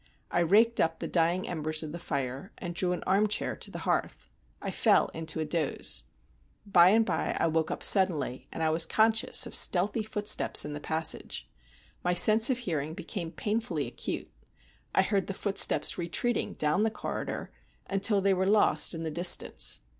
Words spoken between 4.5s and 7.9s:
I fell into a doze. By and by I woke up